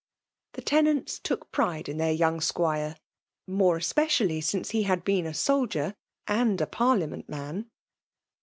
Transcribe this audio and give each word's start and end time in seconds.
The 0.53 0.63
tenant^ 0.63 1.21
took 1.21 1.51
pride 1.51 1.87
in 1.87 1.97
their 1.97 2.11
young 2.11 2.41
squire, 2.41 2.95
more 3.45 3.77
especially 3.77 4.41
since 4.41 4.71
he 4.71 4.81
had 4.81 5.03
been 5.03 5.27
a 5.27 5.33
soldier 5.35 5.93
and 6.25 6.59
a 6.59 6.65
parliament 6.65 7.29
man. 7.29 7.69